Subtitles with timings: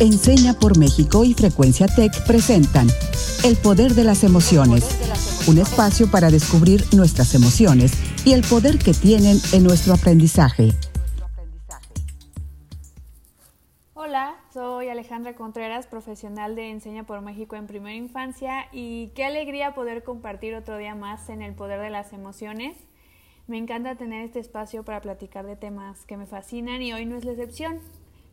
[0.00, 2.86] Enseña por México y Frecuencia Tech presentan
[3.44, 4.82] El Poder de las Emociones,
[5.46, 7.92] un espacio para descubrir nuestras emociones
[8.24, 10.70] y el poder que tienen en nuestro aprendizaje.
[13.92, 19.74] Hola, soy Alejandra Contreras, profesional de Enseña por México en Primera Infancia y qué alegría
[19.74, 22.74] poder compartir otro día más en el poder de las emociones.
[23.46, 27.16] Me encanta tener este espacio para platicar de temas que me fascinan y hoy no
[27.16, 27.80] es la excepción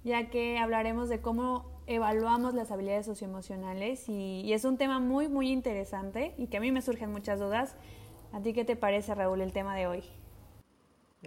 [0.03, 5.27] ya que hablaremos de cómo evaluamos las habilidades socioemocionales y, y, es un tema muy,
[5.29, 7.75] muy interesante y que a mí me surgen muchas dudas.
[8.33, 10.03] ¿A ti qué te parece, Raúl, el tema de hoy?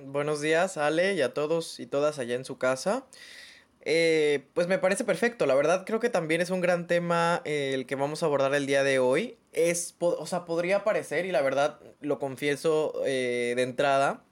[0.07, 3.07] Buenos días, Ale, y a todos y todas allá en su casa.
[3.83, 7.73] Eh, pues me parece perfecto, la verdad creo que también es un gran tema eh,
[7.73, 9.39] el que vamos a abordar el día de hoy.
[9.53, 14.23] Es, o sea, podría parecer, y la verdad lo confieso eh, de entrada,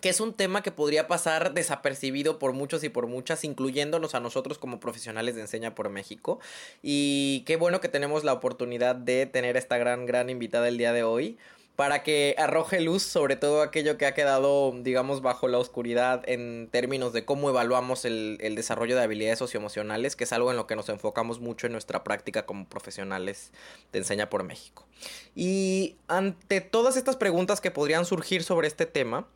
[0.00, 4.20] que es un tema que podría pasar desapercibido por muchos y por muchas, incluyéndonos a
[4.20, 6.38] nosotros como profesionales de Enseña por México.
[6.82, 10.92] Y qué bueno que tenemos la oportunidad de tener esta gran, gran invitada el día
[10.92, 11.38] de hoy
[11.76, 16.68] para que arroje luz sobre todo aquello que ha quedado, digamos, bajo la oscuridad en
[16.72, 20.66] términos de cómo evaluamos el, el, desarrollo de habilidades socioemocionales, que es algo en lo
[20.66, 23.52] que nos enfocamos mucho en nuestra práctica como profesionales
[23.92, 24.86] de Enseña por México.
[25.34, 29.28] Y ante todas estas preguntas que podrían surgir sobre este tema,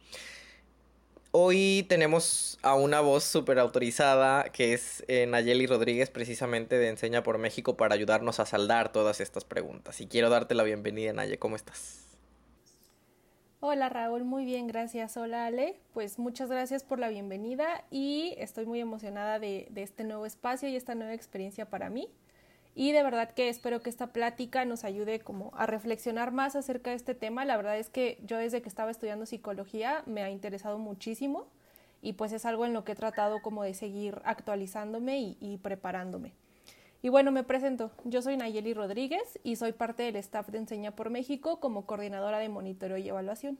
[1.32, 7.22] Hoy tenemos a una voz súper autorizada que es eh, Nayeli Rodríguez, precisamente de Enseña
[7.22, 10.00] por México, para ayudarnos a saldar todas estas preguntas.
[10.00, 11.38] Y quiero darte la bienvenida, Naye.
[11.38, 12.18] ¿Cómo estás?
[13.60, 15.16] Hola Raúl, muy bien, gracias.
[15.16, 20.02] Hola Ale, pues muchas gracias por la bienvenida y estoy muy emocionada de, de este
[20.02, 22.08] nuevo espacio y esta nueva experiencia para mí
[22.80, 26.88] y de verdad que espero que esta plática nos ayude como a reflexionar más acerca
[26.88, 27.44] de este tema.
[27.44, 31.46] La verdad es que yo desde que estaba estudiando psicología me ha interesado muchísimo
[32.00, 35.58] y pues es algo en lo que he tratado como de seguir actualizándome y, y
[35.58, 36.32] preparándome.
[37.02, 37.90] Y bueno, me presento.
[38.04, 42.38] Yo soy Nayeli Rodríguez y soy parte del staff de Enseña por México como coordinadora
[42.38, 43.58] de monitoreo y evaluación.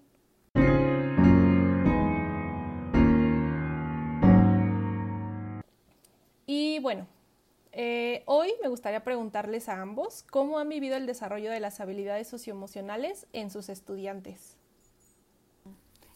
[7.72, 12.28] Eh, hoy me gustaría preguntarles a ambos cómo han vivido el desarrollo de las habilidades
[12.28, 14.56] socioemocionales en sus estudiantes.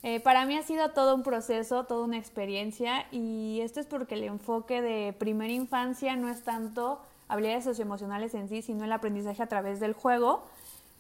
[0.03, 4.17] Eh, para mí ha sido todo un proceso, toda una experiencia y esto es porque
[4.17, 9.43] el enfoque de primera infancia no es tanto habilidades socioemocionales en sí, sino el aprendizaje
[9.43, 10.45] a través del juego,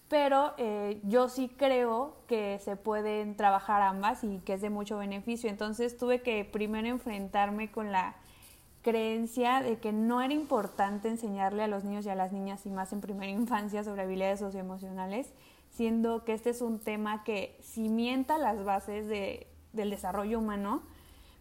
[0.08, 4.96] pero eh, yo sí creo que se pueden trabajar ambas y que es de mucho
[4.96, 5.50] beneficio.
[5.50, 8.14] Entonces tuve que primero enfrentarme con la
[8.84, 12.70] creencia de que no era importante enseñarle a los niños y a las niñas y
[12.70, 15.32] más en primera infancia sobre habilidades socioemocionales,
[15.70, 20.82] siendo que este es un tema que cimienta las bases de, del desarrollo humano,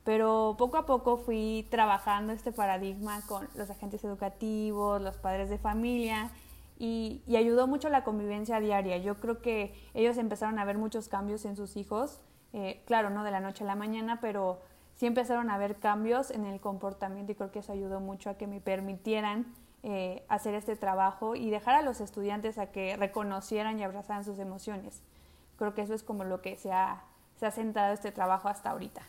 [0.03, 5.59] pero poco a poco fui trabajando este paradigma con los agentes educativos, los padres de
[5.59, 6.31] familia
[6.79, 8.97] y, ayudó mucho la convivencia diaria.
[8.97, 12.19] Yo creo que ellos empezaron a ver muchos cambios en sus hijos,
[12.51, 14.61] eh, claro, no de la noche a la mañana, pero
[14.95, 18.37] sí empezaron a haber cambios en el comportamiento y creo que eso ayudó mucho a
[18.37, 23.79] que me permitieran eh, hacer este trabajo y dejar a los estudiantes a que reconocieran
[23.79, 25.01] y abrazaran sus emociones.
[25.57, 27.03] Creo que eso es como lo que se ha,
[27.35, 29.01] se ha sentado este trabajo hasta ahorita.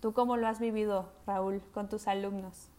[0.00, 2.70] ¿Tú cómo lo has vivido, Raúl, con tus alumnos?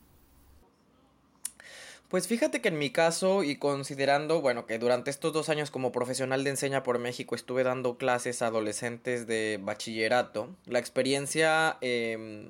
[2.09, 5.91] Pues fíjate que en mi caso y considerando, bueno, que durante estos dos años como
[5.91, 12.49] profesional de enseña por México estuve dando clases a adolescentes de bachillerato, la experiencia eh,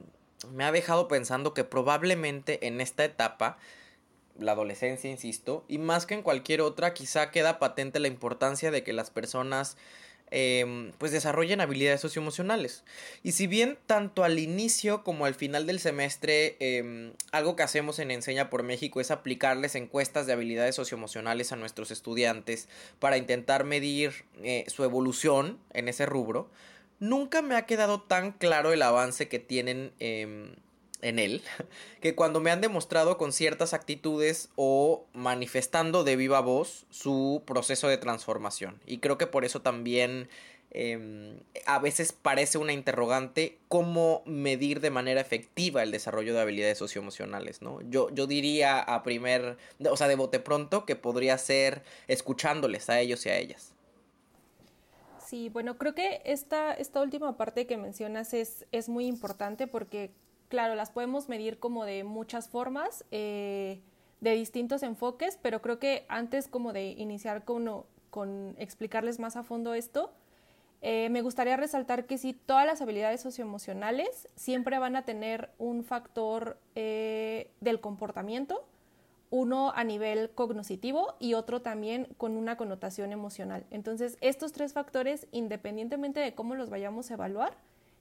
[0.54, 3.58] me ha dejado pensando que probablemente en esta etapa,
[4.38, 8.84] la adolescencia, insisto, y más que en cualquier otra, quizá queda patente la importancia de
[8.84, 9.76] que las personas
[10.32, 12.84] Em, pues desarrollen habilidades socioemocionales.
[13.24, 17.98] Y si bien tanto al inicio como al final del semestre, em, algo que hacemos
[17.98, 22.70] en Enseña por México es aplicarles encuestas de habilidades socioemocionales a nuestros estudiantes
[23.00, 26.50] para intentar medir eh, su evolución en ese rubro,
[27.00, 30.54] nunca me ha quedado tan claro el avance que tienen em,
[31.02, 31.42] en él,
[32.02, 37.88] que cuando me han demostrado con ciertas actitudes o manifestando de viva voz su proceso
[37.88, 38.80] de transformación.
[38.86, 40.30] Y creo que por eso también
[40.72, 46.78] em, a veces parece una interrogante cómo medir de manera efectiva el desarrollo de habilidades
[46.78, 47.82] socioemocionales, ¿no?
[47.90, 49.58] Yo, yo diría a primer,
[49.90, 53.74] o sea, de bote pronto que podría ser escuchándoles a ellos y a ellas.
[55.30, 60.10] Sí, bueno, creo que esta, esta última parte que mencionas es, es muy importante porque
[60.50, 63.80] claro, las podemos medir como de muchas formas, eh,
[64.20, 67.86] de distintos enfoques, pero creo que antes como de iniciar con,
[68.58, 70.12] explicarles más a fondo esto,
[70.82, 75.84] eh, me gustaría resaltar que sí, todas las habilidades socioemocionales siempre van a tener un
[75.84, 78.66] factor eh, del comportamiento,
[79.30, 83.66] uno a nivel cognoscitivo y otro también con una connotación emocional.
[83.70, 87.54] Entonces, estos tres factores, independientemente de cómo los vayamos a evaluar,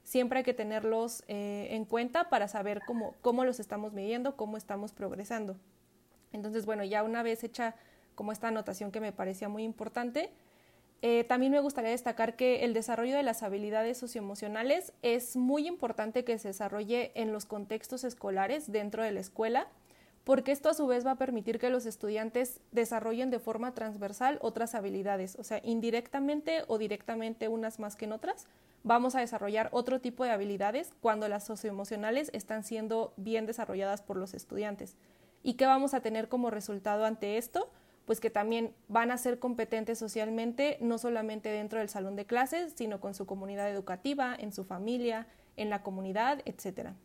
[0.03, 4.57] siempre hay que tenerlos eh, en cuenta para saber cómo, cómo los estamos midiendo, cómo
[4.57, 5.57] estamos progresando.
[6.31, 7.75] Entonces, bueno, ya una vez hecha
[8.15, 10.31] como esta anotación que me parecía muy importante,
[11.01, 16.25] eh, también me gustaría destacar que el desarrollo de las habilidades socioemocionales es muy importante
[16.25, 19.67] que se desarrolle en los contextos escolares dentro de la escuela,
[20.23, 24.37] porque esto a su vez va a permitir que los estudiantes desarrollen de forma transversal
[24.41, 28.45] otras habilidades, o sea, indirectamente o directamente unas más que en otras,
[28.83, 34.17] vamos a desarrollar otro tipo de habilidades cuando las socioemocionales están siendo bien desarrolladas por
[34.17, 34.95] los estudiantes.
[35.43, 37.69] ¿Y qué vamos a tener como resultado ante esto?
[38.05, 42.73] Pues que también van a ser competentes socialmente, no solamente dentro del salón de clases,
[42.75, 45.27] sino con su comunidad educativa, en su familia,
[45.57, 46.95] en la comunidad, etcétera.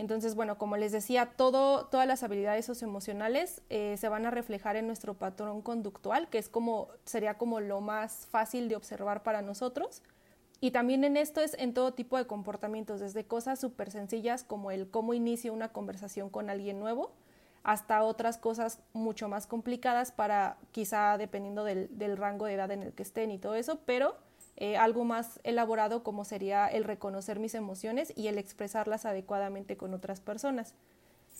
[0.00, 4.86] Entonces, bueno, como les decía, todas las habilidades socioemocionales eh, se van a reflejar en
[4.86, 10.02] nuestro patrón conductual, que es como, sería como lo más fácil de observar para nosotros.
[10.58, 14.70] Y también en esto es en todo tipo de comportamientos, desde cosas súper sencillas como
[14.70, 17.12] el cómo inicio una conversación con alguien nuevo,
[17.62, 22.82] hasta otras cosas mucho más complicadas para quizá dependiendo del, del rango de edad en
[22.82, 24.16] el que estén y todo eso, pero
[24.60, 29.92] eh, algo más elaborado como sería el reconocer mis emociones y el expresarlas adecuadamente con
[29.92, 30.74] otras personas.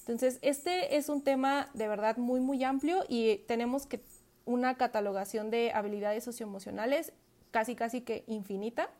[0.01, 4.03] Entonces, este es un tema de verdad muy, muy amplio y tenemos que
[4.45, 7.13] una catalogación de habilidades socioemocionales
[7.53, 8.91] casi, casi que infinita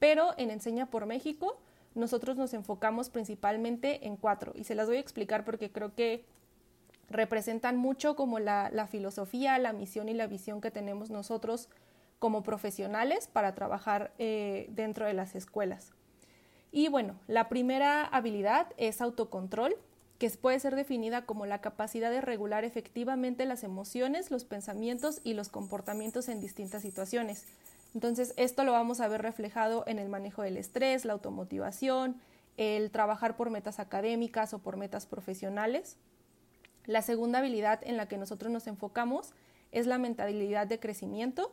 [0.00, 1.60] pero en Enseña por México
[1.94, 6.24] nosotros nos enfocamos principalmente en cuatro y se las voy a explicar porque creo que
[7.08, 11.68] representan mucho como la, filosofía, la misión y la visión que tenemos nosotros
[12.20, 15.92] como profesionales para trabajar eh, dentro de las escuelas.
[16.70, 19.74] Y bueno, la primera habilidad es autocontrol,
[20.18, 25.32] que puede ser definida como la capacidad de regular efectivamente las emociones, los pensamientos y
[25.32, 27.46] los comportamientos en distintas situaciones.
[27.94, 32.20] Entonces, esto lo vamos a ver reflejado en el manejo del estrés, la automotivación,
[32.58, 35.96] el trabajar por metas académicas o por metas profesionales.
[36.84, 39.32] La segunda habilidad en la que nosotros nos enfocamos
[39.72, 41.50] es la mentalidad de crecimiento,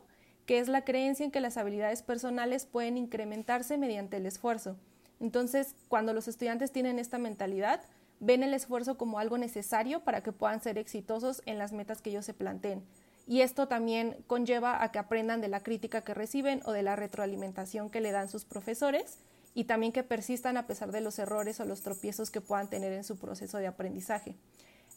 [0.48, 4.76] que es la creencia en que las habilidades personales pueden incrementarse mediante el esfuerzo.
[5.20, 7.82] Entonces, cuando los estudiantes tienen esta mentalidad,
[8.18, 12.10] ven el esfuerzo como algo necesario para que puedan ser exitosos en las metas que
[12.10, 12.82] ellos se planteen
[13.28, 16.96] y esto también conlleva a que aprendan de la crítica que reciben o de la
[16.96, 19.18] retroalimentación que le dan sus profesores
[19.54, 22.94] y también que persistan a pesar de los errores o los tropiezos que puedan tener
[22.94, 24.34] en su proceso de aprendizaje.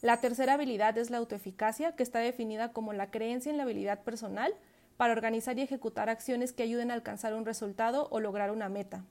[0.00, 4.00] La tercera habilidad es la autoeficacia, que está definida como la creencia en la habilidad
[4.02, 4.54] personal
[5.02, 9.04] para organizar y ejecutar acciones que ayuden a alcanzar un resultado o lograr una meta.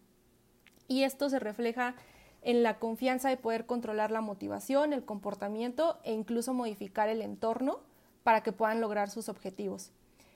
[0.87, 1.95] Y esto se refleja
[2.41, 7.81] en la confianza de poder controlar la motivación, el comportamiento e incluso modificar el entorno
[8.23, 9.91] para que puedan lograr sus objetivos.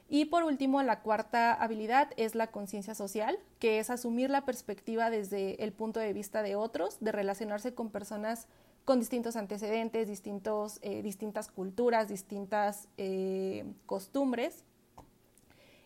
[0.10, 5.10] Y por último, la cuarta habilidad es la conciencia social, que es asumir la perspectiva
[5.10, 8.50] desde el punto de vista de otros, de relacionarse con personas
[8.84, 14.66] con distintos antecedentes, distintos, eh, distintas culturas, distintas eh, costumbres.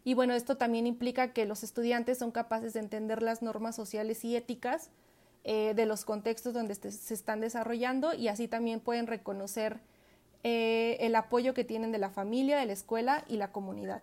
[0.10, 4.26] Y bueno, esto también implica que los estudiantes son capaces de entender las normas sociales
[4.26, 4.90] y éticas
[5.44, 9.82] eh, de los contextos donde se están desarrollando y así también pueden reconocer
[10.44, 14.02] eh, el apoyo que tienen de la familia, de la escuela y la comunidad.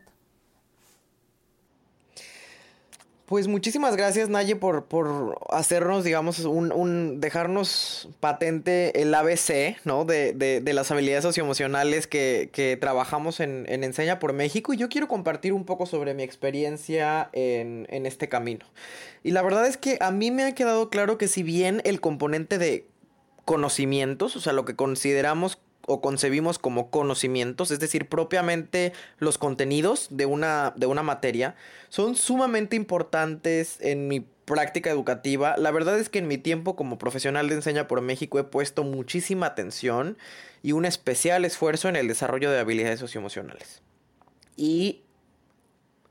[3.27, 10.05] Pues muchísimas gracias Naye por, por hacernos, digamos, un, un, dejarnos patente el ABC, ¿no?
[10.05, 14.77] De, de, de las habilidades socioemocionales que, que trabajamos en, en, Enseña por México y
[14.77, 18.65] yo quiero compartir un poco sobre mi experiencia en, en este camino.
[19.25, 22.01] Y la verdad es que a mí me ha quedado claro que si bien el
[22.01, 22.87] componente de
[23.45, 30.09] conocimientos, o sea, lo que consideramos o concebimos como conocimientos, es decir, propiamente los contenidos
[30.11, 31.55] de una, de una materia,
[31.89, 35.57] son sumamente importantes en mi práctica educativa.
[35.57, 38.85] La verdad es que en mi tiempo como profesional de enseña por México he puesto
[38.85, 40.17] muchísima atención
[40.63, 43.83] y un especial esfuerzo en el desarrollo de habilidades socioemocionales.
[44.57, 45.03] Y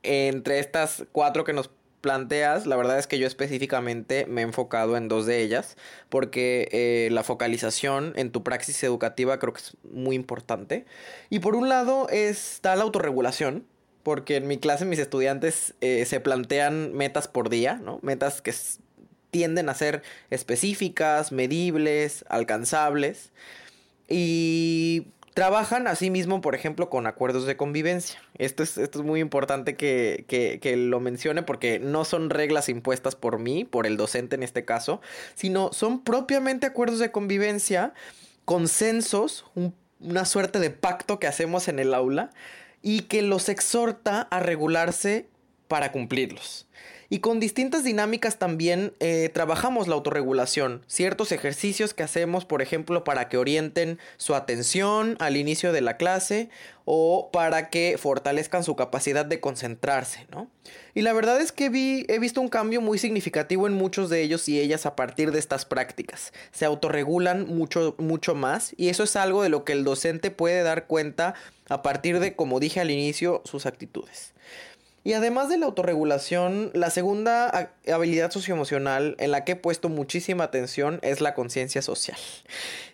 [0.04, 1.70] entre estas cuatro que nos
[2.06, 5.76] planteas, la verdad es que yo específicamente me he enfocado en dos de ellas,
[6.08, 10.86] porque eh, la focalización en tu praxis educativa creo que es muy importante.
[11.32, 13.66] Y por un lado está la autorregulación,
[14.04, 17.98] porque en mi clase mis estudiantes eh, se plantean metas por día, ¿no?
[18.04, 18.54] Metas que
[19.32, 23.32] tienden a ser específicas, medibles, alcanzables.
[24.08, 28.20] Y Trabajan asimismo, por ejemplo, con acuerdos de convivencia.
[28.40, 33.16] Esto es, esto es muy importante que, que, lo mencione porque no son reglas impuestas
[33.16, 35.02] por mí, por el docente en este caso,
[35.36, 37.94] sino son propiamente acuerdos de convivencia,
[38.46, 42.30] consensos, un una suerte de pacto que hacemos en el aula
[42.82, 45.28] y que los exhorta a regularse
[45.68, 46.68] para cumplirlos.
[47.10, 53.04] Y con distintas dinámicas también eh, trabajamos la autorregulación, ciertos ejercicios que hacemos, por ejemplo,
[53.04, 56.50] para que orienten su atención al inicio de la clase
[56.86, 60.50] o para que fortalezcan su capacidad de concentrarse, ¿no?
[60.94, 64.22] Y la verdad es que vi, he visto un cambio muy significativo en muchos de
[64.22, 66.32] ellos y ellas a partir de estas prácticas.
[66.52, 70.64] Se autorregulan mucho, mucho más y eso es algo de lo que el docente puede
[70.64, 71.34] dar cuenta
[71.68, 74.34] a partir de, como dije al inicio, sus actitudes.
[75.06, 80.46] Y además de la autorregulación, la segunda habilidad socioemocional en la que he puesto muchísima
[80.46, 82.18] atención es la conciencia social.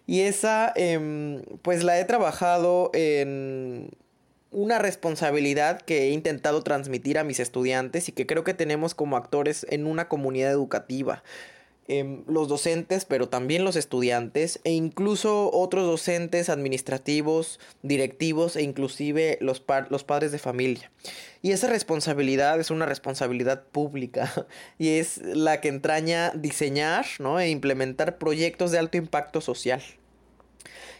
[0.07, 3.91] Y esa, em, pues la he trabajado en
[4.51, 9.15] una responsabilidad que he intentado transmitir a mis estudiantes y que creo que tenemos como
[9.15, 11.23] actores en una comunidad educativa.
[11.87, 19.39] Em, los docentes, pero también los estudiantes e incluso otros docentes administrativos, directivos e inclusive
[19.41, 20.91] los, los padres de familia.
[21.41, 24.31] Y esa responsabilidad es una responsabilidad pública
[24.77, 27.39] y es la que entraña diseñar ¿no?
[27.39, 29.81] e implementar proyectos de alto impacto social.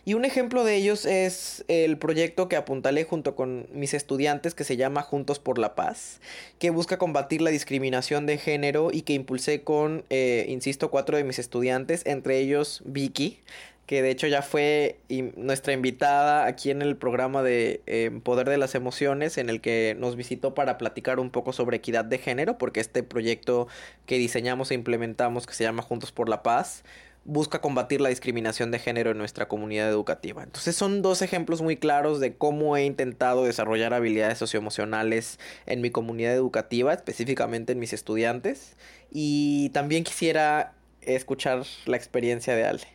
[0.03, 4.63] Y un ejemplo de ellos es el proyecto que apuntalé junto con mis estudiantes que
[4.63, 6.20] se llama Juntos por la Paz,
[6.58, 11.24] que busca combatir la discriminación de género y que impulsé con, eh, insisto, cuatro de
[11.24, 13.39] mis estudiantes, entre ellos Vicky,
[13.86, 14.98] que de hecho ya fue
[15.36, 19.96] nuestra invitada aquí en el programa de em, Poder de las Emociones, en el que
[20.00, 23.67] nos visitó para platicar un poco sobre equidad de género, porque este proyecto
[24.05, 26.84] que diseñamos e implementamos, que se llama Juntos por la Paz,
[27.23, 30.43] busca combatir la discriminación de género en nuestra comunidad educativa.
[30.43, 35.91] Entonces son dos ejemplos muy claros de cómo he intentado desarrollar habilidades socioemocionales en mi
[35.91, 38.75] comunidad educativa, específicamente en mis estudiantes.
[39.11, 42.87] Y también quisiera escuchar la experiencia de Ale.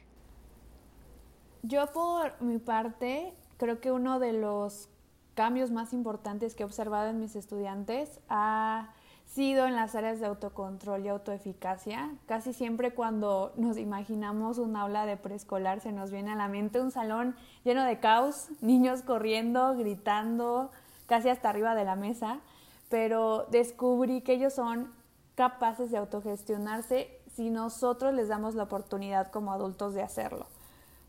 [1.62, 4.88] Yo por mi parte creo que uno de los
[5.35, 8.95] cambios más importantes que he observado en mis estudiantes ha
[9.26, 12.11] sido en las áreas de autocontrol y autoeficacia.
[12.26, 16.80] Casi siempre cuando nos imaginamos un aula de preescolar se nos viene a la mente
[16.80, 20.71] un salón lleno de caos, niños corriendo, gritando,
[21.06, 22.40] casi hasta arriba de la mesa,
[22.88, 24.92] pero descubrí que ellos son
[25.35, 30.47] capaces de autogestionarse si nosotros les damos la oportunidad como adultos de hacerlo.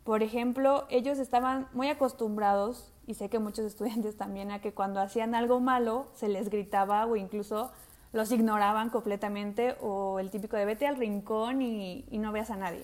[0.03, 4.99] Por ejemplo, ellos estaban muy acostumbrados, y sé que muchos estudiantes también, a que cuando
[4.99, 7.71] hacían algo malo se les gritaba o incluso
[8.17, 12.83] los ignoraban completamente o el típico de vete al rincón y, no veas a nadie.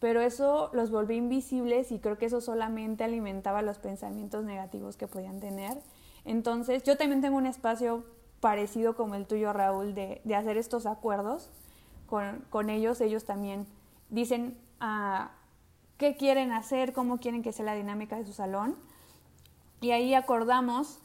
[0.00, 5.06] Pero eso los volvió invisibles y creo que eso solamente alimentaba los pensamientos negativos que
[5.06, 5.78] podían tener.
[6.24, 8.04] Entonces, yo también tengo un espacio
[8.40, 11.50] parecido como el tuyo, Raúl, de, hacer estos acuerdos
[12.08, 13.02] con, ellos.
[13.02, 13.66] Ellos también
[14.08, 15.32] dicen ah,
[15.98, 18.74] qué quieren hacer, cómo quieren que sea la dinámica de su salón.
[19.82, 21.00] Y ahí acordamos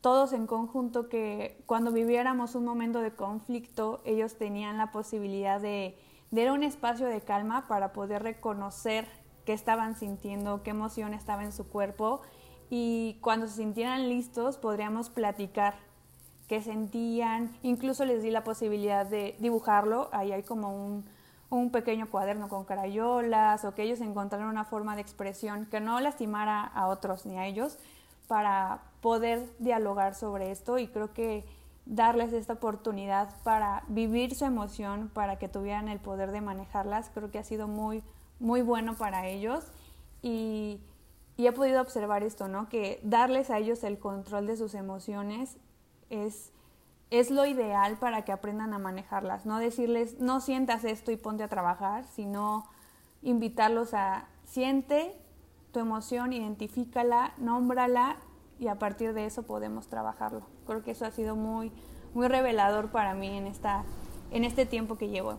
[0.00, 5.98] todos en conjunto que cuando viviéramos un momento de conflicto, ellos tenían la posibilidad de,
[6.30, 9.08] dar un espacio de calma para poder reconocer
[9.44, 12.20] qué estaban sintiendo, qué emoción estaba en su cuerpo.
[12.68, 15.74] Y cuando se sintieran listos podríamos platicar
[16.48, 21.04] qué sentían, incluso les di la posibilidad de dibujarlo, ahí hay como un,
[21.50, 26.00] un pequeño cuaderno con crayolas o que ellos encontraran una forma de expresión que no
[26.00, 27.78] lastimara a otros ni a ellos
[28.26, 31.44] para poder dialogar sobre esto y creo que
[31.86, 37.30] darles esta oportunidad para vivir su emoción, para que tuvieran el poder de manejarlas, creo
[37.30, 38.02] que ha sido muy,
[38.40, 39.64] muy bueno para ellos
[40.22, 40.80] y,
[41.38, 42.68] he podido observar esto, ¿no?
[42.70, 45.58] Que darles a ellos el control de sus emociones
[46.08, 46.50] es,
[47.10, 51.44] es lo ideal para que aprendan a manejarlas, no decirles, no sientas esto y ponte
[51.44, 52.64] a trabajar, sino
[53.22, 55.20] invitarlos a siente
[55.76, 58.16] tu emoción, identifícala, nómbrala
[58.58, 60.40] y a partir de eso podemos trabajarlo.
[60.66, 61.70] Creo que eso ha sido muy,
[62.14, 63.84] muy revelador para mí en, esta,
[64.30, 65.38] en este tiempo que llevo.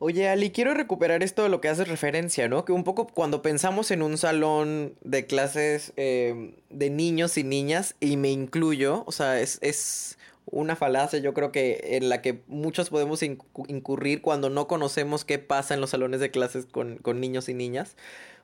[0.00, 2.66] Oye, Ali, quiero recuperar esto de lo que haces referencia, ¿no?
[2.66, 7.96] Que un poco cuando pensamos en un salón de clases eh, de niños y niñas,
[8.00, 10.18] y me incluyo, o sea, es, es
[10.54, 15.38] una falacia yo creo que en la que muchos podemos incurrir cuando no conocemos qué
[15.38, 17.96] pasa en los salones de clases con, con niños y niñas,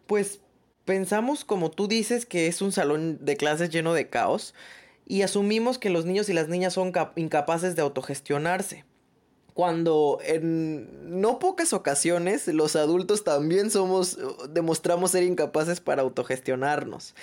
[0.07, 0.41] pues
[0.85, 4.55] pensamos, como tú dices, que es un salón de clases lleno de caos
[5.07, 8.85] y asumimos que los niños y las niñas son incapaces de autogestionarse.
[9.55, 17.15] Cuando en no pocas ocasiones los adultos también somos, demostramos ser incapaces para autogestionarnos.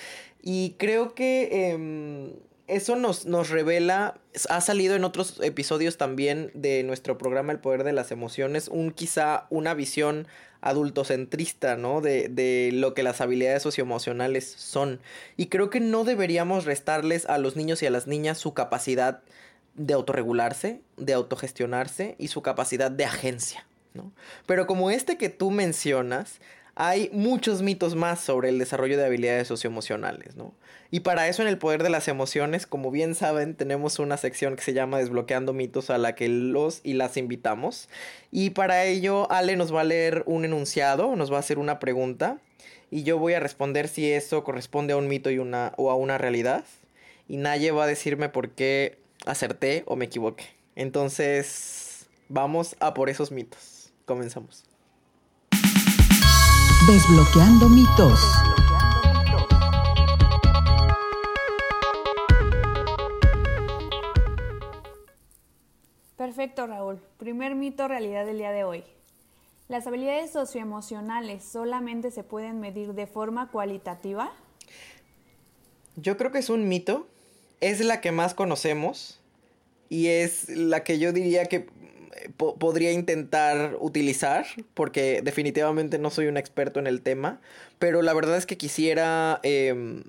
[0.42, 2.32] Y creo que em,
[2.68, 7.82] eso nos, nos revela, ha salido en otros episodios también de nuestro programa El Poder
[7.82, 10.28] de las Emociones, un quizá una visión
[10.60, 12.00] adultocentrista, ¿no?
[12.00, 15.00] De, de, lo que las habilidades socioemocionales son.
[15.36, 19.22] Y creo que no deberíamos restarles a los niños y a las niñas su capacidad
[19.74, 24.12] de autorregularse, de autogestionarse y su capacidad de agencia, ¿no?
[24.46, 26.40] Pero como este que tú mencionas,
[26.80, 30.54] hay muchos mitos más sobre el desarrollo de habilidades socioemocionales, ¿no?
[30.92, 34.54] Y para eso en el poder de las emociones, como bien saben, tenemos una sección
[34.54, 37.88] que se llama Desbloqueando mitos a la que los y las invitamos.
[38.30, 41.80] Y para ello, Ale nos va a leer un enunciado, nos va a hacer una
[41.80, 42.38] pregunta
[42.92, 45.96] y yo voy a responder si eso corresponde a un mito y una, o a
[45.96, 46.64] una realidad.
[47.26, 50.44] Y Naye va a decirme por qué acerté o me equivoqué.
[50.76, 53.92] Entonces, vamos a por esos mitos.
[54.04, 54.67] Comenzamos.
[56.88, 58.18] Desbloqueando mitos.
[66.16, 66.98] Perfecto, Raúl.
[67.18, 68.84] Primer mito realidad del día de hoy.
[69.68, 74.32] ¿Las habilidades socioemocionales solamente se pueden medir de forma cualitativa?
[75.96, 77.06] Yo creo que es un mito.
[77.60, 79.20] Es la que más conocemos
[79.90, 81.68] y es la que yo diría que
[82.36, 87.40] podría intentar utilizar, porque definitivamente no soy un experto en el tema,
[87.78, 90.04] pero la verdad es que quisiera em,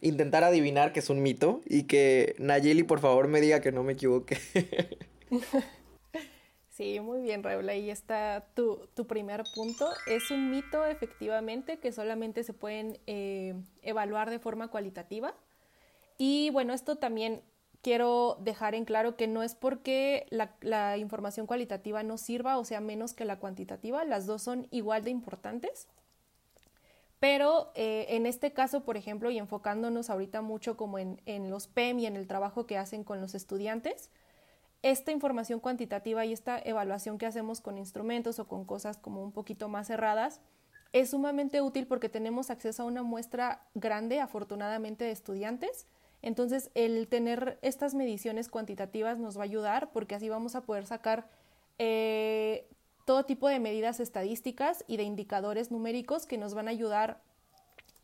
[0.00, 3.82] intentar adivinar que es un mito y que Nayeli por favor me diga que no
[3.84, 4.38] me equivoque.
[6.78, 7.68] Sí, muy bien, Raúl.
[7.68, 9.90] Ahí está tu, primer punto.
[10.06, 15.34] Es un mito, efectivamente, que solamente se pueden eh, evaluar de forma cualitativa.
[16.18, 17.42] Y bueno, esto también
[17.82, 22.80] quiero dejar en claro que no es porque la, información cualitativa no sirva o sea
[22.80, 25.88] menos que la cuantitativa, las dos son igual de importantes.
[27.20, 31.98] Pero eh, en este caso, por ejemplo, y enfocándonos ahorita mucho como en, los PEM
[31.98, 34.10] y en el trabajo que hacen con los estudiantes,
[34.82, 39.32] esta información cuantitativa y esta evaluación que hacemos con instrumentos o con cosas como un
[39.32, 40.40] poquito más cerradas
[40.92, 45.86] es sumamente útil porque tenemos acceso a una muestra grande, afortunadamente, de estudiantes
[46.22, 50.84] entonces, el tener estas mediciones cuantitativas nos va a ayudar porque así vamos a poder
[50.84, 51.28] sacar
[51.78, 52.68] eh,
[53.04, 57.22] todo tipo de medidas estadísticas y de indicadores numéricos que nos van a ayudar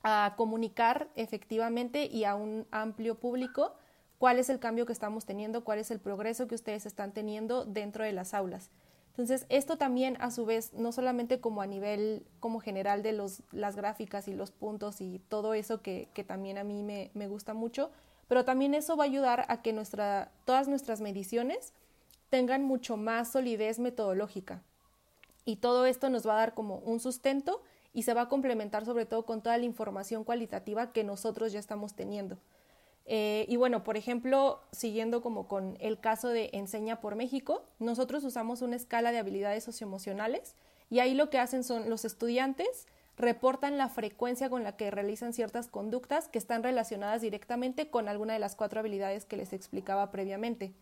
[0.03, 3.74] a comunicar efectivamente y a un amplio público
[4.18, 7.64] cuál es el cambio que estamos teniendo, cuál es el progreso que ustedes están teniendo
[7.64, 8.70] dentro de las aulas.
[9.14, 13.42] Entonces, esto también a su vez, no solamente como a nivel como general de los,
[13.53, 17.29] las gráficas y los puntos y todo eso que, que también a mí me, me,
[17.29, 17.92] gusta mucho,
[18.27, 21.72] pero también eso va a ayudar a que nuestra, todas nuestras mediciones
[22.29, 24.62] tengan mucho más solidez metodológica.
[25.44, 28.85] Y todo esto nos va a dar como un sustento y se va a complementar
[28.85, 32.37] sobre todo con toda la información cualitativa que nosotros ya estamos teniendo.
[33.06, 38.24] Eh, y bueno, por ejemplo, siguiendo como con el caso de Enseña por México, nosotros
[38.24, 40.54] usamos una escala de habilidades socioemocionales
[40.88, 42.86] y ahí lo que hacen son los estudiantes
[43.16, 48.32] reportan la frecuencia con la que realizan ciertas conductas que están relacionadas directamente con alguna
[48.32, 50.74] de las cuatro habilidades que les explicaba previamente.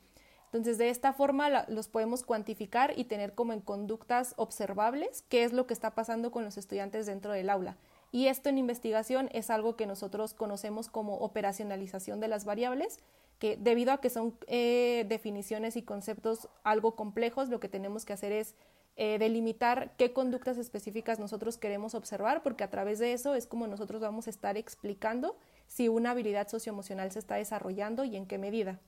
[0.46, 5.52] Entonces, de esta forma los podemos cuantificar y tener como en conductas observables qué es
[5.52, 7.76] lo que está pasando con los estudiantes dentro del aula.
[8.12, 12.98] Y esto en investigación es algo que nosotros conocemos como operacionalización de las variables,
[13.38, 18.12] que debido a que son eh, definiciones y conceptos algo complejos, lo que tenemos que
[18.12, 18.54] hacer es
[18.96, 23.66] eh, delimitar qué conductas específicas nosotros queremos observar, porque a través de eso es como
[23.66, 25.34] nosotros vamos a estar explicando
[25.66, 28.78] si una habilidad socioemocional se está desarrollando y en qué medida.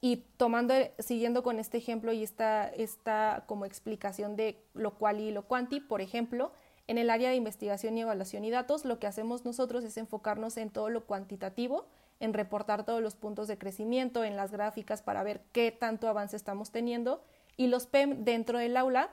[0.00, 5.30] Y tomando, siguiendo con este ejemplo y esta, esta como explicación de lo cual y
[5.30, 6.50] lo cuanti, por ejemplo,
[6.88, 10.56] en el área de investigación y evaluación y datos, lo que hacemos nosotros es enfocarnos
[10.56, 11.86] en todo lo cuantitativo,
[12.20, 16.36] en reportar todos los puntos de crecimiento, en las gráficas para ver qué tanto avance
[16.36, 17.22] estamos teniendo.
[17.56, 19.10] Y los PEM dentro del aula,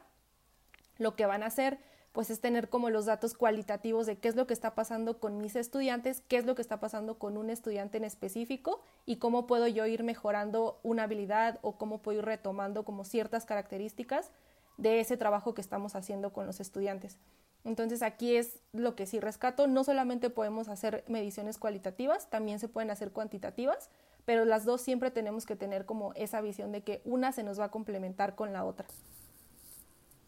[0.98, 1.80] lo que van a hacer,
[2.12, 5.38] pues es tener como los datos cualitativos de qué es lo que está pasando con
[5.38, 9.48] mis estudiantes, qué es lo que está pasando con un estudiante en específico y cómo
[9.48, 14.32] puedo yo ir mejorando una habilidad o cómo puedo ir retomando como ciertas características
[14.78, 17.18] de ese trabajo que estamos haciendo con los estudiantes.
[17.66, 22.70] Entonces aquí es lo que sí rescato, no solamente podemos hacer mediciones cualitativas, también se
[22.70, 23.90] pueden hacer cuantitativas,
[24.26, 27.60] pero las dos siempre tenemos que tener como esa visión de que una se nos
[27.60, 28.86] va a complementar con la otra.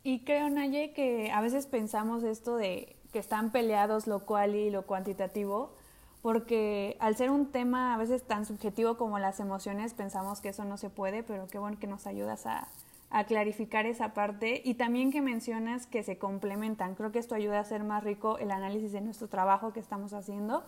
[0.03, 4.69] Y creo, Naye, que a veces pensamos esto de que están peleados lo cual y
[4.69, 5.73] lo cuantitativo,
[6.21, 10.65] porque al ser un tema a veces tan subjetivo como las emociones, pensamos que eso
[10.65, 12.67] no se puede, pero qué bueno que nos ayudas a,
[13.11, 16.95] a clarificar esa parte y también que mencionas que se complementan.
[16.95, 20.13] Creo que esto ayuda a hacer más rico el análisis de nuestro trabajo que estamos
[20.13, 20.63] haciendo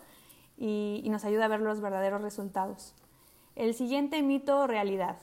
[0.57, 2.93] y, nos ayuda a ver los verdaderos resultados.
[3.55, 5.17] El siguiente mito o realidad.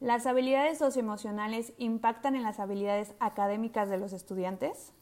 [0.00, 4.92] ¿Las habilidades socioemocionales impactan en las habilidades académicas de los estudiantes?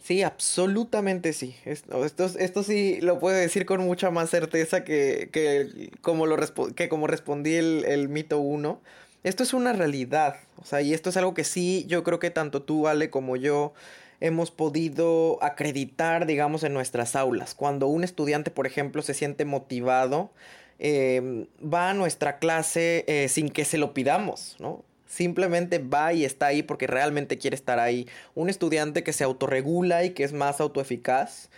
[0.00, 1.54] Sí, absolutamente sí.
[1.64, 6.36] Esto, esto, sí lo puedo decir con mucha más certeza que, como, lo
[6.74, 8.80] que como respondí el, el mito 1.
[9.24, 10.36] Esto es una realidad.
[10.60, 13.36] O sea, y esto es algo que sí, yo creo que tanto tú, Ale, como
[13.36, 13.72] yo
[14.20, 17.54] hemos podido acreditar, digamos, en nuestras aulas.
[17.54, 20.30] Cuando un estudiante, por ejemplo, se siente motivado,
[20.78, 24.84] em, va a nuestra clase eh, sin que se lo pidamos, ¿no?
[25.06, 28.08] Simplemente va y está ahí porque realmente quiere estar ahí.
[28.34, 31.50] Un estudiante que se autorregula y que es más autoeficaz,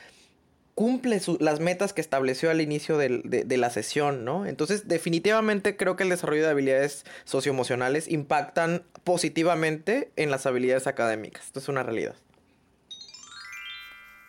[0.74, 4.46] cumple las metas que estableció al inicio de, la sesión, ¿no?
[4.46, 11.46] Entonces, definitivamente creo que el desarrollo de habilidades socioemocionales impactan positivamente en las habilidades académicas.
[11.46, 12.16] Esto es una realidad.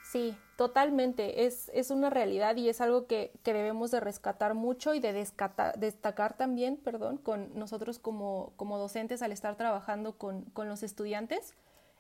[0.03, 1.45] Sí, totalmente.
[1.45, 5.13] Es, es una realidad y es algo que, que debemos de rescatar mucho y de
[5.13, 11.55] destacar también, perdón, con nosotros como, como docentes al estar trabajando con, con los estudiantes.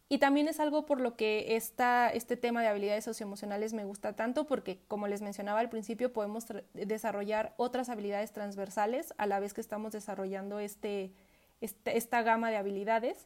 [0.07, 4.15] Y también es algo por lo que esta, este tema de habilidades socioemocionales me gusta
[4.15, 9.55] tanto porque, como les mencionaba al principio, podemos desarrollar otras habilidades transversales a la vez
[9.55, 11.11] que estamos desarrollando este,
[11.59, 13.25] este, esta gama de habilidades.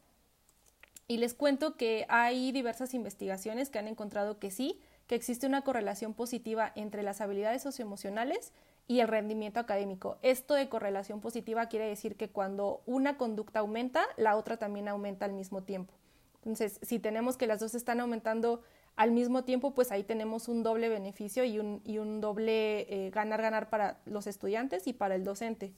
[1.09, 5.63] Y les cuento que hay diversas investigaciones que han encontrado que sí, que existe una
[5.63, 8.53] correlación positiva entre las habilidades socioemocionales
[8.87, 10.17] y el rendimiento académico.
[10.21, 15.25] Esto de correlación positiva quiere decir que cuando una conducta aumenta, la otra también aumenta
[15.25, 15.98] al mismo tiempo.
[16.39, 18.61] Entonces, si tenemos que las dos están aumentando
[18.95, 23.69] al mismo tiempo, pues ahí tenemos un doble beneficio y un, y un doble ganar-ganar
[23.69, 25.73] para los estudiantes y para el docente.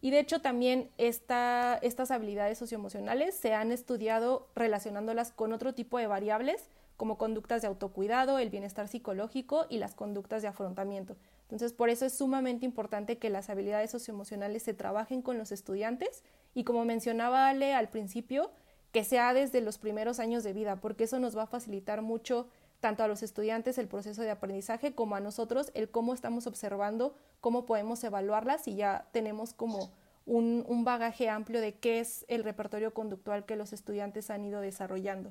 [0.00, 6.06] Y de hecho también estas habilidades socioemocionales se han estudiado relacionándolas con otro tipo de
[6.06, 11.16] variables como conductas de autocuidado, el bienestar psicológico y las conductas de afrontamiento.
[11.42, 16.24] Entonces, por eso es sumamente importante que las habilidades socioemocionales se trabajen con los estudiantes
[16.54, 18.50] y como mencionaba Ale al principio,
[18.96, 22.48] que sea desde los primeros años de vida, porque eso nos va a facilitar mucho
[22.80, 27.14] tanto a los estudiantes el proceso de aprendizaje como a nosotros el cómo estamos observando,
[27.42, 29.90] cómo podemos evaluarlas y ya tenemos como
[30.24, 34.62] un, un bagaje amplio de qué es el repertorio conductual que los estudiantes han ido
[34.62, 35.30] desarrollando.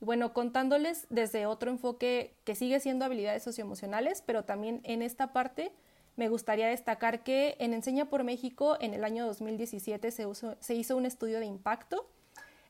[0.00, 5.34] Y bueno, contándoles desde otro enfoque que sigue siendo habilidades socioemocionales, pero también en esta
[5.34, 5.70] parte
[6.16, 10.26] me gustaría destacar que en Enseña por México en el año 2017 se,
[10.60, 12.08] se hizo un estudio de impacto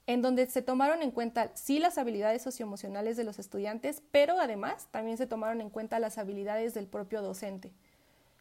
[0.06, 4.88] en donde se tomaron en cuenta sí las habilidades socioemocionales de los estudiantes, pero además
[4.90, 7.72] también se tomaron en cuenta las habilidades del propio docente.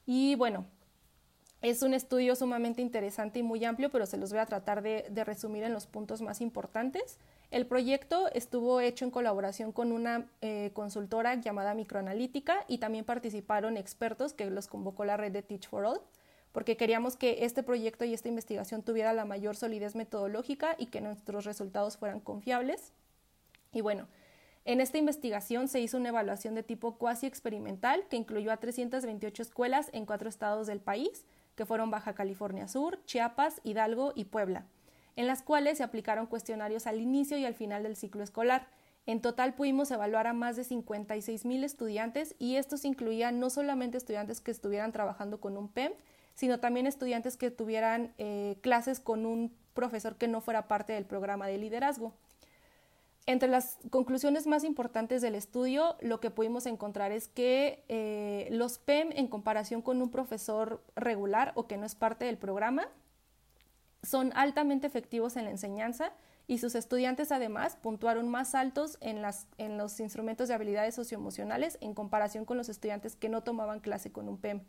[0.06, 0.66] Y bueno,
[1.62, 5.06] es un estudio sumamente interesante y muy amplio, pero se los voy a tratar de,
[5.24, 7.20] resumir en los puntos más importantes.
[7.52, 13.78] El proyecto estuvo hecho en colaboración con una eh, consultora llamada Microanalítica y también participaron
[13.78, 16.02] expertos que los convocó la red de Teach for All
[16.52, 21.02] porque queríamos que este proyecto y esta investigación tuviera la mayor solidez metodológica y que
[21.02, 22.94] nuestros resultados fueran confiables.
[23.72, 24.08] Y bueno,
[24.64, 29.42] en esta investigación se hizo una evaluación de tipo cuasi experimental que incluyó a 328
[29.42, 34.66] escuelas en cuatro estados del país, que fueron Baja California Sur, Chiapas, Hidalgo y Puebla,
[35.16, 38.68] en las cuales se aplicaron cuestionarios al inicio y al final del ciclo escolar.
[39.08, 43.98] En total pudimos evaluar a más de 56 mil estudiantes y estos incluían no solamente
[43.98, 45.94] estudiantes que estuvieran trabajando con un PEM,
[46.42, 51.06] sino también estudiantes que tuvieran eh, clases con un profesor que no fuera parte del
[51.06, 52.16] programa de liderazgo.
[53.28, 58.80] Entre las conclusiones más importantes del estudio, lo que pudimos encontrar es que eh, los
[58.80, 62.88] PEM, en comparación con un profesor regular o que no es parte del programa,
[64.02, 66.12] son altamente efectivos en la enseñanza
[66.48, 71.78] y sus estudiantes además puntuaron más altos en, las, en los instrumentos de habilidades socioemocionales
[71.82, 74.64] en comparación con los estudiantes que no tomaban clase con un PEM.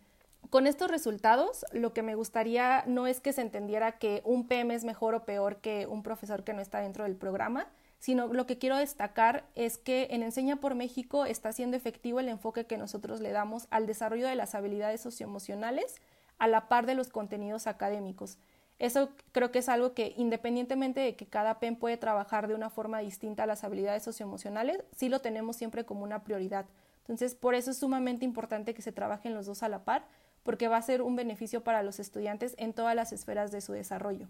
[0.51, 4.75] Con estos resultados, lo que me gustaría no es que se entendiera que un PM
[4.75, 8.47] es mejor o peor que un profesor que no está dentro del programa, sino lo
[8.47, 12.77] que quiero destacar es que en Enseña por México está siendo efectivo el enfoque que
[12.77, 16.03] nosotros le damos al desarrollo de las habilidades socioemocionales
[16.39, 18.39] a la par de los contenidos académicos.
[18.81, 22.69] Eso creo que es algo que independientemente de que cada PEM puede trabajar de una
[22.69, 26.67] forma distinta a las habilidades socioemocionales, sí lo tenemos siempre como una prioridad.
[27.03, 30.05] Entonces, por eso es sumamente importante que se trabajen los dos a la par
[30.43, 33.73] porque va a ser un beneficio para los estudiantes en todas las esferas de su
[33.73, 34.29] desarrollo.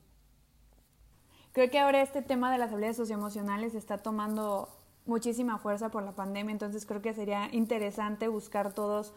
[1.53, 4.69] Creo que ahora este tema de las habilidades socioemocionales está tomando
[5.05, 9.13] muchísima fuerza por la pandemia, entonces creo que sería interesante buscar todos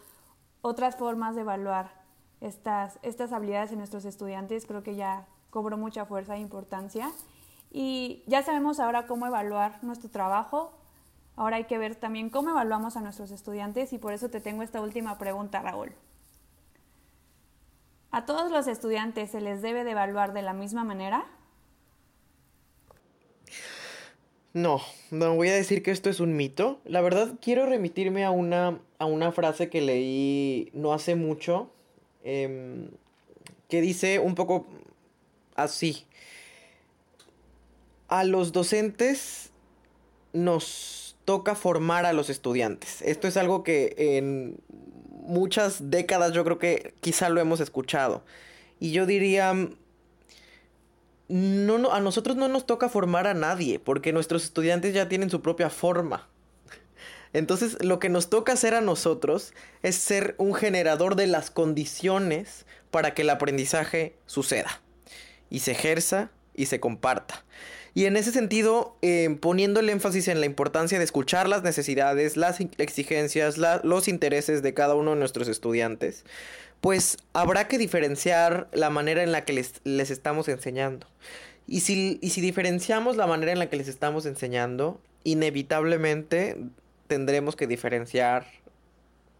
[0.60, 1.90] otras formas de evaluar
[2.40, 4.66] estas, estas habilidades en nuestros estudiantes.
[4.66, 7.10] Creo que ya cobró mucha fuerza e importancia.
[7.70, 10.72] Y ya sabemos ahora cómo evaluar nuestro trabajo.
[11.36, 14.62] Ahora hay que ver también cómo evaluamos a nuestros estudiantes y por eso te tengo
[14.62, 15.92] esta última pregunta, Raúl.
[18.10, 21.26] ¿A todos los estudiantes se les debe de evaluar de la misma manera?
[24.56, 26.80] No, no voy a decir que esto es un mito.
[26.86, 31.70] La verdad quiero remitirme a una, a una frase que leí no hace mucho,
[32.24, 32.88] em,
[33.68, 34.66] que dice un poco
[35.56, 36.06] así.
[38.08, 39.50] A los docentes
[40.32, 43.02] nos toca formar a los estudiantes.
[43.02, 44.56] Esto es algo que en
[45.26, 48.24] muchas décadas yo creo que quizá lo hemos escuchado.
[48.78, 49.54] Y yo diría,
[51.28, 55.42] no, a nosotros no nos toca formar a nadie, porque nuestros estudiantes ya tienen su
[55.42, 56.28] propia forma.
[57.32, 62.64] Entonces, lo que nos toca hacer a nosotros es ser un generador de las condiciones
[62.90, 64.80] para que el aprendizaje suceda
[65.50, 67.44] y se ejerza y se comparta.
[67.96, 72.36] Y en ese sentido, eh, poniendo el énfasis en la importancia de escuchar las necesidades,
[72.36, 76.26] las exigencias, los intereses de cada uno de nuestros estudiantes,
[76.82, 81.06] pues habrá que diferenciar la manera en la que les, estamos enseñando.
[81.66, 86.58] Y si, y si diferenciamos la manera en la que les estamos enseñando, inevitablemente
[87.06, 88.44] tendremos que diferenciar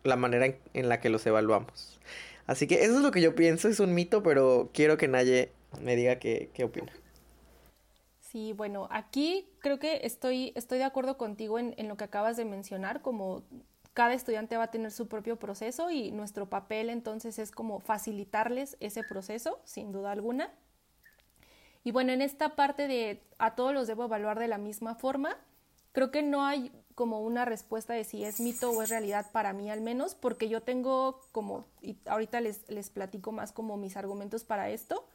[0.02, 2.00] la manera en, la que los evaluamos.
[2.46, 5.50] Así que eso es lo que yo pienso, es un mito, pero quiero que Naye
[5.82, 6.90] me diga qué opina.
[8.36, 12.36] Sí, bueno, aquí creo que estoy, estoy de acuerdo contigo en, en, lo que acabas
[12.36, 13.44] de mencionar, como
[13.94, 18.76] cada estudiante va a tener su propio proceso y nuestro papel entonces es como facilitarles
[18.78, 20.52] ese proceso, sin duda alguna.
[21.82, 25.38] Y bueno, en esta parte de a todos los debo evaluar de la misma forma,
[25.92, 29.54] creo que no hay como una respuesta de si es mito o es realidad para
[29.54, 33.96] mí al menos, porque yo tengo como, y ahorita les, les platico más como mis
[33.96, 35.08] argumentos para esto,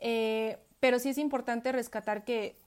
[0.00, 2.58] eh, pero sí es importante rescatar que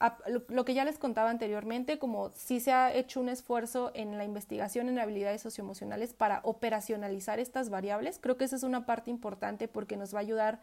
[0.48, 4.24] lo que ya les contaba anteriormente, como sí se ha hecho un esfuerzo en la
[4.24, 9.68] investigación en habilidades socioemocionales para operacionalizar estas variables, creo que esa es una parte importante
[9.68, 10.62] porque nos va a ayudar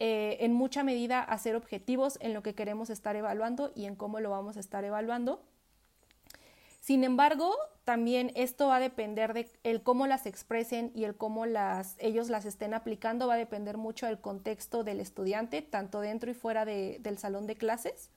[0.00, 3.94] eh, en mucha medida a ser objetivos en lo que queremos estar evaluando y en
[3.94, 5.40] cómo lo vamos a estar evaluando.
[6.88, 11.44] Sin embargo, también esto va a depender de cómo las expresen y el cómo
[11.98, 16.34] ellos las estén aplicando, va a depender mucho del contexto del estudiante, tanto dentro y
[16.34, 18.10] fuera del salón de clases,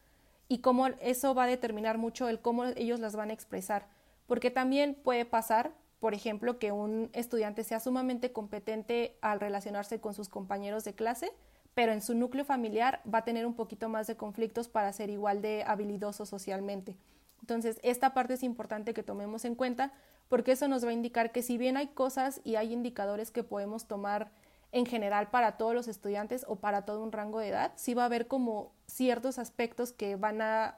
[0.48, 3.90] y cómo eso va a determinar mucho el cómo ellos las van a expresar.
[4.26, 10.14] Porque también puede pasar, por ejemplo, que un estudiante sea sumamente competente al relacionarse con
[10.14, 11.34] sus compañeros de clase,
[11.74, 15.10] pero en su núcleo familiar va a tener un poquito más de conflictos para ser
[15.10, 16.96] igual de habilidoso socialmente.
[17.42, 19.92] Entonces, esta parte es importante que tomemos en cuenta
[20.30, 23.44] porque eso nos va a indicar que si bien hay cosas y hay indicadores que
[23.44, 24.32] podemos tomar
[24.72, 28.04] en general para todos los estudiantes o para todo un rango de edad, sí va
[28.04, 30.78] a haber como ciertos aspectos que van a,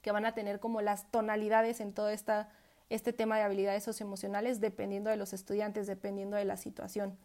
[0.00, 2.48] que van a tener como las tonalidades en todo esta,
[2.88, 7.18] este tema de habilidades socioemocionales dependiendo de los estudiantes, dependiendo de la situación.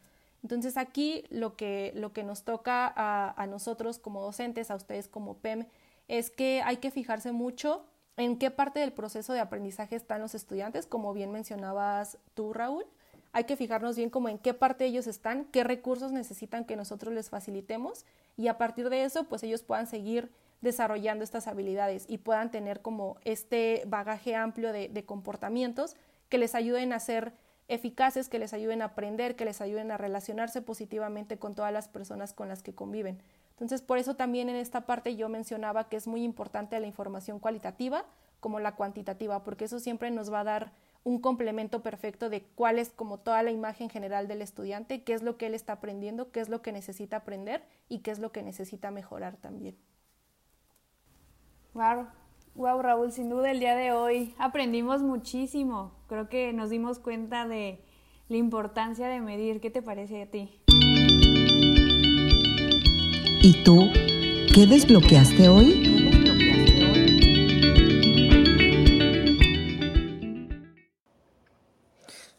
[0.44, 5.08] Entonces aquí lo que, lo que nos toca a, a nosotros como docentes, a ustedes
[5.08, 5.68] como PEM,
[6.10, 7.86] es que hay que fijarse mucho
[8.18, 12.86] en qué parte del proceso de aprendizaje están los estudiantes, como bien mencionabas tú, Raúl.
[13.32, 17.14] Hay que fijarnos bien como en qué parte ellos están, qué recursos necesitan que nosotros
[17.14, 22.18] les facilitemos y a partir de eso, pues ellos puedan seguir desarrollando estas habilidades y
[22.18, 25.96] puedan tener como este bagaje amplio de, de comportamientos
[26.30, 27.34] que les ayuden a ser
[27.68, 31.88] eficaces, que les ayuden a aprender, que les ayuden a relacionarse positivamente con todas las
[31.90, 33.22] personas con las que conviven.
[33.58, 37.40] Entonces, por eso también en esta parte yo mencionaba que es muy importante la información
[37.40, 38.06] cualitativa
[38.40, 42.78] como la cuantitativa, porque eso siempre nos va a dar un complemento perfecto de cuál
[42.78, 46.32] es como toda la imagen general del estudiante, qué es lo que él está aprendiendo,
[46.32, 49.76] qué es lo que necesita aprender y qué es lo que necesita mejorar también.
[51.74, 52.08] Wow,
[52.54, 55.94] wow Raúl, sin duda el día de hoy aprendimos muchísimo.
[56.08, 57.84] Creo que nos dimos cuenta de
[58.30, 59.62] la importancia de medir.
[59.62, 60.62] ¿Qué te parece a ti?
[63.50, 63.90] ¿Y tú
[64.54, 65.88] qué desbloqueaste hoy?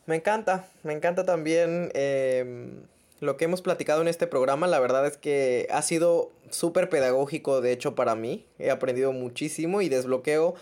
[0.04, 2.82] Me encanta, me encanta también em,
[3.20, 4.66] lo que hemos platicado en este programa.
[4.66, 8.44] La verdad es que ha sido súper pedagógico, de hecho, para mí.
[8.58, 10.56] He aprendido muchísimo y desbloqueo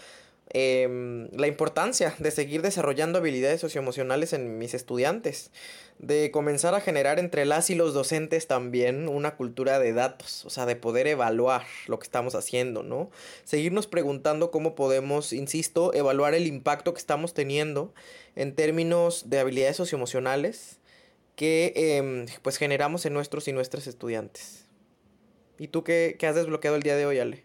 [0.50, 5.50] Em, la importancia de seguir desarrollando habilidades socioemocionales en mis estudiantes,
[5.98, 10.50] de comenzar a generar entre las y los docentes también una cultura de datos, o
[10.50, 13.10] sea, de poder evaluar lo que estamos haciendo, ¿no?
[13.44, 17.92] Seguirnos preguntando cómo podemos, insisto, evaluar el impacto que estamos teniendo
[18.36, 20.78] en términos de habilidades socioemocionales
[21.34, 24.64] que em, pues generamos en nuestros y nuestras estudiantes.
[25.58, 27.44] ¿Y tú qué, qué has desbloqueado el día de hoy, Ale?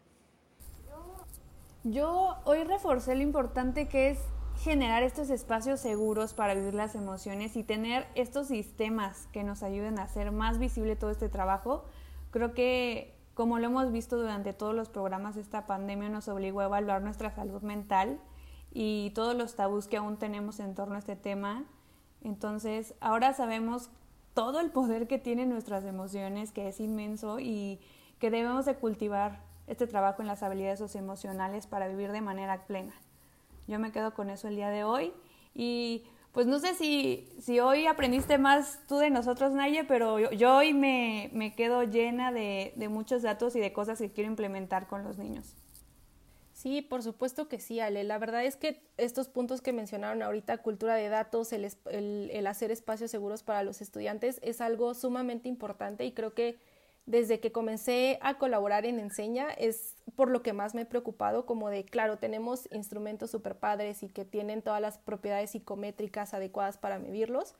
[1.84, 4.20] Yo hoy reforcé lo importante que es
[4.60, 9.98] generar estos espacios seguros para vivir las emociones y tener estos sistemas que nos ayuden
[9.98, 11.86] a hacer más visible todo este trabajo,
[12.30, 16.66] creo que como lo hemos visto durante todos los programas, esta pandemia nos obligó a
[16.66, 18.20] evaluar nuestra salud mental
[18.72, 21.64] y todos los tabús que aún tenemos en torno a este tema.
[22.24, 23.90] Entonces, ahora sabemos
[24.36, 27.80] todo el poder que tienen nuestras emociones, que es inmenso y
[28.20, 32.94] que debemos de cultivar este trabajo en las habilidades socioemocionales para vivir de manera plena.
[33.68, 35.14] Yo me quedo con eso el día de hoy
[35.56, 36.04] y
[36.34, 40.74] pues no sé si, si hoy aprendiste más tú de nosotros, Naye, pero yo, hoy
[40.74, 45.04] me, me, quedo llena de, de muchos datos y de cosas que quiero implementar con
[45.04, 45.56] los niños.
[46.54, 48.04] Sí, por supuesto que sí, Ale.
[48.04, 52.72] La verdad es que estos puntos que mencionaron ahorita, cultura de datos, el, el, hacer
[52.72, 56.60] espacios seguros para los estudiantes, es algo sumamente importante y creo que
[57.12, 61.46] desde que comencé a colaborar en Enseña es por lo que más me he preocupado,
[61.46, 66.78] como de, claro, tenemos instrumentos super padres y que tienen todas las propiedades psicométricas adecuadas
[66.78, 67.54] para medirlos,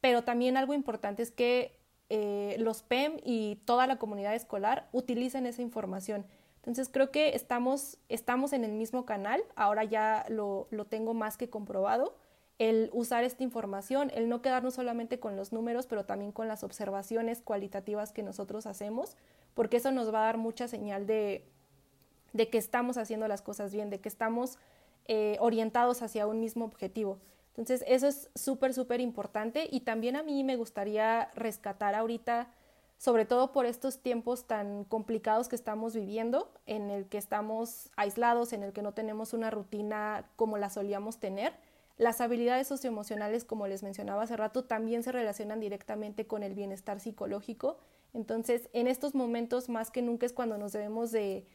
[0.00, 5.44] pero también algo importante es que eh, los PEM y toda la comunidad escolar utilicen
[5.44, 6.24] esa información.
[6.56, 11.36] Entonces creo que estamos, estamos en el mismo canal, ahora ya lo, lo tengo más
[11.36, 12.16] que comprobado,
[12.58, 16.62] el usar esta información, el no quedarnos solamente con los números, pero también con las
[16.62, 19.16] observaciones cualitativas que nosotros hacemos,
[19.54, 21.44] porque eso nos va a dar mucha señal de,
[22.32, 24.58] de que estamos haciendo las cosas bien, de que estamos
[25.06, 27.18] eh, orientados hacia un mismo objetivo.
[27.48, 32.48] Entonces, eso es súper, súper importante y también a mí me gustaría rescatar ahorita
[32.98, 38.52] sobre todo por estos tiempos tan complicados que estamos viviendo, en el que estamos aislados,
[38.52, 41.52] en el que no tenemos una rutina como la solíamos tener.
[41.96, 46.98] Las habilidades socioemocionales, como les mencionaba hace rato, también se relacionan directamente con el bienestar
[46.98, 47.78] psicológico.
[48.12, 51.46] Entonces, en estos momentos más que nunca es cuando nos debemos de,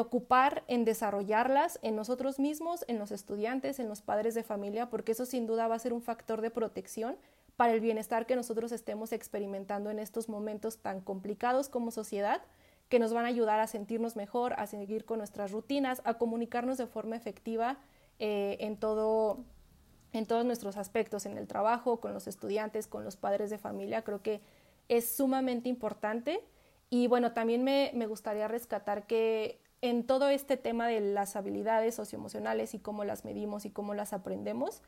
[0.00, 5.12] ocupar en desarrollarlas en nosotros mismos, en los estudiantes, en los padres de familia, porque
[5.12, 7.16] eso sin duda va a ser un factor de protección
[7.56, 12.42] para el bienestar que nosotros estemos experimentando en estos momentos tan complicados como sociedad,
[12.88, 16.78] que nos van a ayudar a sentirnos mejor, a seguir con nuestras rutinas, a comunicarnos
[16.78, 17.78] de forma efectiva
[18.18, 19.44] eh, en, todo,
[20.14, 24.02] en todos nuestros aspectos, en el trabajo, con los estudiantes, con los padres de familia.
[24.02, 24.40] Creo que
[24.88, 26.40] es sumamente importante.
[26.90, 31.94] Y bueno, también me, me gustaría rescatar que en todo este tema de las habilidades
[31.94, 34.82] socioemocionales y cómo las medimos y cómo las aprendemos,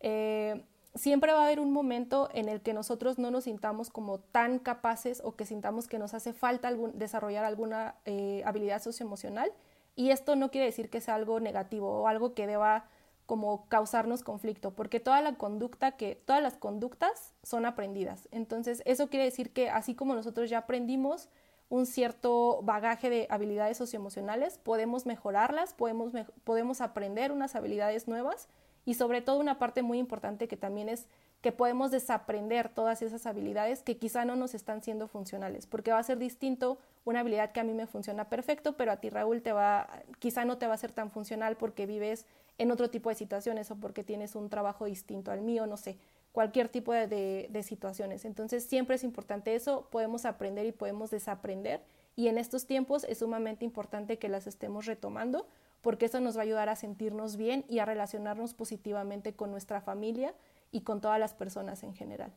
[0.00, 4.18] eh, siempre va a haber un momento en el que nosotros no nos sintamos como
[4.18, 9.52] tan capaces o que sintamos que nos hace falta desarrollar alguna eh, habilidad socioemocional
[9.96, 12.86] y esto no quiere decir que sea algo negativo o algo que deba
[13.26, 18.28] como causarnos conflicto, porque toda la conducta que todas las conductas son aprendidas.
[18.30, 21.28] Entonces, eso quiere decir que así como nosotros ya aprendimos
[21.70, 26.12] un cierto bagaje de habilidades socioemocionales, podemos mejorarlas, podemos,
[26.44, 28.48] podemos aprender unas habilidades nuevas
[28.84, 31.08] y sobre todo una parte muy importante que también es
[31.40, 35.98] que podemos desaprender todas esas habilidades que quizá no nos están siendo funcionales, porque va
[35.98, 39.42] a ser distinto una habilidad que a mí me funciona perfecto, pero a ti Raúl
[39.42, 39.88] te va,
[40.20, 42.24] quizá no te va a ser tan funcional porque vives
[42.58, 45.98] en otro tipo de situaciones o porque tienes un trabajo distinto al mío, no sé,
[46.32, 48.24] cualquier tipo de, de situaciones.
[48.24, 51.82] Entonces siempre es importante eso, podemos aprender y podemos desaprender
[52.16, 55.46] y en estos tiempos es sumamente importante que las estemos retomando
[55.84, 59.82] porque eso nos va a ayudar a sentirnos bien y a relacionarnos positivamente con nuestra
[59.82, 60.34] familia
[60.72, 62.32] y con todas las personas en general.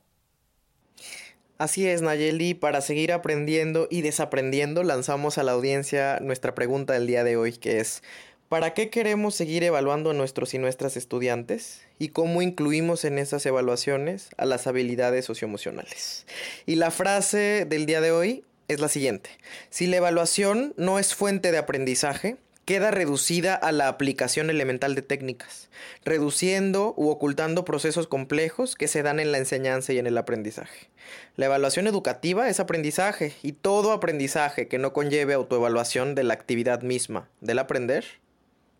[1.58, 7.08] Así es, Nayeli, para seguir aprendiendo y desaprendiendo, lanzamos a la audiencia nuestra pregunta del
[7.08, 8.04] día de hoy, que es,
[8.50, 11.82] ¿para qué queremos seguir evaluando a nuestros y nuestras estudiantes?
[12.00, 16.26] ¿Y cómo incluimos en esas evaluaciones a las habilidades socioemocionales?
[16.66, 19.30] Y la frase del día de hoy es la siguiente,
[19.70, 25.02] si la evaluación no es fuente de aprendizaje, queda reducida a la aplicación elemental de
[25.02, 25.70] técnicas,
[26.04, 30.90] reduciendo u ocultando procesos complejos que se dan en la enseñanza y en el aprendizaje.
[31.38, 36.82] La evaluación educativa es aprendizaje y todo aprendizaje que no conlleve autoevaluación de la actividad
[36.82, 38.04] misma del aprender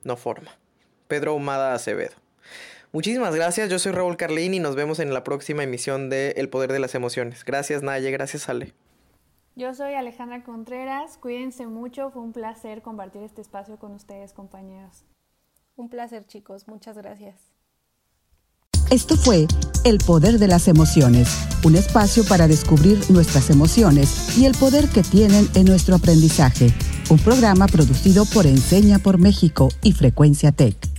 [0.08, 0.58] no forma.
[1.08, 2.16] Pedro Humada Acevedo.
[2.92, 6.50] Muchísimas gracias, yo soy Raúl Carlín y nos vemos en la próxima emisión de El
[6.50, 7.44] Poder de las Emociones.
[7.44, 8.74] Gracias Naye, gracias Ale.
[9.56, 15.04] Yo soy Alejandra Contreras, cuídense mucho, fue un placer compartir este espacio con ustedes compañeros.
[15.76, 17.36] Un placer chicos, muchas gracias.
[18.90, 19.48] Esto fue
[19.84, 21.28] El Poder de las Emociones,
[21.66, 26.74] un espacio para descubrir nuestras emociones y el poder que tienen en nuestro aprendizaje,
[27.10, 30.97] un programa producido por Enseña por México y Frecuencia Tech.